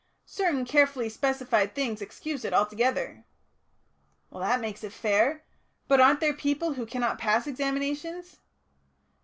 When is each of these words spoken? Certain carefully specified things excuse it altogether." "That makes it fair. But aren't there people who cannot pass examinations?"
Certain 0.25 0.65
carefully 0.65 1.09
specified 1.09 1.75
things 1.75 2.01
excuse 2.01 2.43
it 2.43 2.55
altogether." 2.55 3.23
"That 4.31 4.59
makes 4.59 4.83
it 4.83 4.93
fair. 4.93 5.43
But 5.87 6.01
aren't 6.01 6.21
there 6.21 6.33
people 6.33 6.73
who 6.73 6.87
cannot 6.87 7.19
pass 7.19 7.45
examinations?" 7.45 8.37